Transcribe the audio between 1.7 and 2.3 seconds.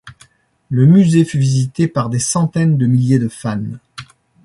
par des